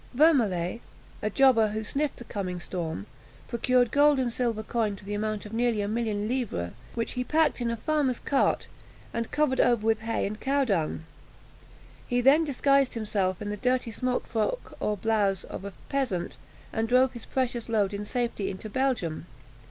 Vermalet, 0.15 0.81
a 1.21 1.29
jobber, 1.29 1.67
who 1.67 1.83
sniffed 1.83 2.15
the 2.15 2.23
coming 2.23 2.59
storm, 2.59 3.05
procured 3.47 3.91
gold 3.91 4.17
and 4.17 4.33
silver 4.33 4.63
coin 4.63 4.95
to 4.95 5.05
the 5.05 5.13
amount 5.13 5.45
of 5.45 5.53
nearly 5.53 5.79
a 5.79 5.87
million 5.87 6.23
of 6.23 6.27
livres, 6.29 6.73
which 6.95 7.11
he 7.11 7.23
packed 7.23 7.61
in 7.61 7.69
a 7.69 7.77
farmer's 7.77 8.19
cart, 8.19 8.65
and 9.13 9.29
covered 9.29 9.61
over 9.61 9.85
with 9.85 9.99
hay 9.99 10.25
and 10.25 10.39
cow 10.39 10.63
dung. 10.65 11.03
He 12.07 12.19
then 12.19 12.43
disguised 12.43 12.95
himself 12.95 13.43
in 13.43 13.49
the 13.49 13.57
dirty 13.57 13.91
smock 13.91 14.25
frock, 14.25 14.73
or 14.79 14.97
blouse, 14.97 15.43
of 15.43 15.63
a 15.65 15.73
peasant, 15.87 16.35
and 16.73 16.87
drove 16.89 17.11
his 17.13 17.25
precious 17.25 17.69
load 17.69 17.93
in 17.93 18.03
safety 18.03 18.49
into 18.49 18.71
Belgium. 18.71 19.27